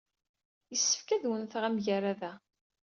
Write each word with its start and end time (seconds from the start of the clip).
Yessefk 0.71 1.07
ad 1.15 1.27
wennteɣ 1.29 1.63
amagrad-a. 1.67 2.31